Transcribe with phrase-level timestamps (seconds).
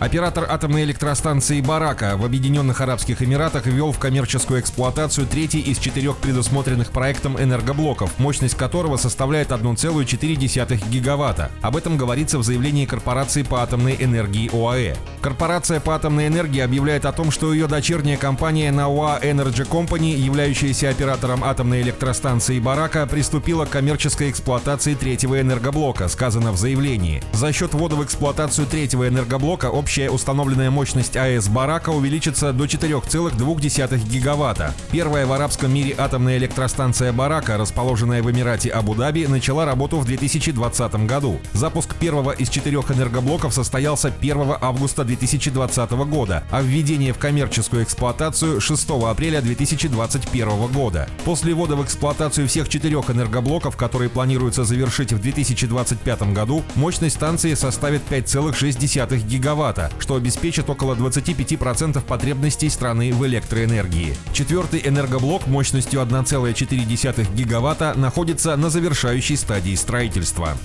[0.00, 6.16] Оператор атомной электростанции «Барака» в Объединенных Арабских Эмиратах ввел в коммерческую эксплуатацию третий из четырех
[6.16, 11.50] предусмотренных проектом энергоблоков, мощность которого составляет 1,4 гигаватта.
[11.60, 14.96] Об этом говорится в заявлении корпорации по атомной энергии ОАЭ.
[15.20, 20.88] Корпорация по атомной энергии объявляет о том, что ее дочерняя компания Nawa Energy Company, являющаяся
[20.88, 27.22] оператором атомной электростанции «Барака», приступила к коммерческой эксплуатации третьего энергоблока, сказано в заявлении.
[27.34, 32.66] За счет ввода в эксплуатацию третьего энергоблока общая общая установленная мощность АЭС «Барака» увеличится до
[32.66, 34.72] 4,2 гигаватта.
[34.92, 40.94] Первая в арабском мире атомная электростанция «Барака», расположенная в Эмирате Абу-Даби, начала работу в 2020
[41.06, 41.40] году.
[41.54, 48.60] Запуск первого из четырех энергоблоков состоялся 1 августа 2020 года, а введение в коммерческую эксплуатацию
[48.60, 51.08] 6 апреля 2021 года.
[51.24, 57.54] После ввода в эксплуатацию всех четырех энергоблоков, которые планируется завершить в 2025 году, мощность станции
[57.54, 64.14] составит 5,6 гигаватта, гигаватта, что обеспечит около 25% потребностей страны в электроэнергии.
[64.32, 70.56] Четвертый энергоблок мощностью 1,4 гигаватта находится на завершающей стадии строительства.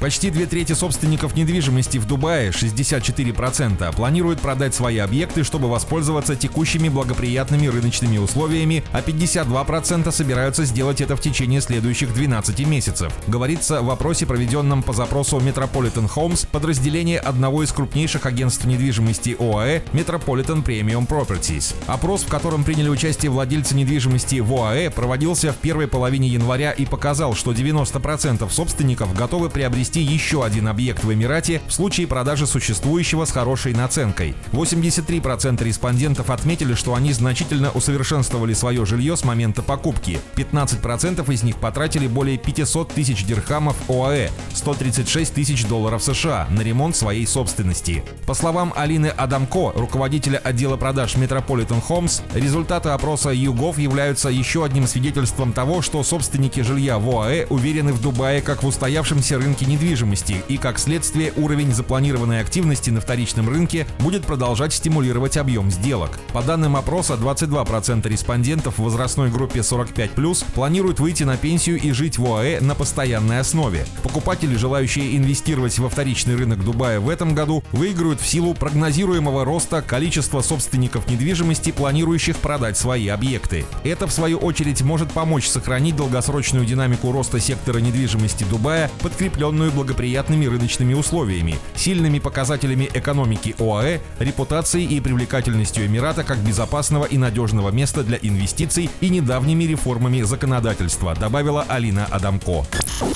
[0.00, 6.88] Почти две трети собственников недвижимости в Дубае, 64%, планируют продать свои объекты, чтобы воспользоваться текущими
[6.88, 13.12] благоприятными рыночными условиями, а 52% собираются сделать это в течение следующих 12 месяцев.
[13.28, 19.36] Говорится в вопросе, проведенном по запросу Metropolitan Homes, подразделение одного из крупнейших крупнейших агентств недвижимости
[19.38, 21.74] ОАЭ Metropolitan Premium Properties.
[21.86, 26.84] Опрос, в котором приняли участие владельцы недвижимости в ОАЭ, проводился в первой половине января и
[26.84, 33.24] показал, что 90% собственников готовы приобрести еще один объект в Эмирате в случае продажи существующего
[33.24, 34.34] с хорошей наценкой.
[34.52, 40.18] 83% респондентов отметили, что они значительно усовершенствовали свое жилье с момента покупки.
[40.36, 46.94] 15% из них потратили более 500 тысяч дирхамов ОАЭ, 136 тысяч долларов США на ремонт
[46.94, 48.01] своей собственности.
[48.26, 54.86] По словам Алины Адамко, руководителя отдела продаж Metropolitan Homes, результаты опроса ЮГОВ являются еще одним
[54.86, 60.36] свидетельством того, что собственники жилья в ОАЭ уверены в Дубае как в устоявшемся рынке недвижимости
[60.48, 66.18] и, как следствие, уровень запланированной активности на вторичном рынке будет продолжать стимулировать объем сделок.
[66.32, 72.18] По данным опроса, 22% респондентов в возрастной группе 45+, планируют выйти на пенсию и жить
[72.18, 73.84] в ОАЭ на постоянной основе.
[74.02, 79.82] Покупатели, желающие инвестировать во вторичный рынок Дубая в этом году, выиграют в силу прогнозируемого роста
[79.82, 83.64] количества собственников недвижимости, планирующих продать свои объекты.
[83.82, 90.46] Это, в свою очередь, может помочь сохранить долгосрочную динамику роста сектора недвижимости Дубая, подкрепленную благоприятными
[90.46, 98.04] рыночными условиями, сильными показателями экономики ОАЭ, репутацией и привлекательностью Эмирата как безопасного и надежного места
[98.04, 102.64] для инвестиций и недавними реформами законодательства, добавила Алина Адамко.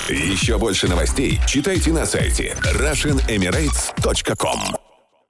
[0.09, 4.56] Еще больше новостей читайте на сайте RussianEmirates.com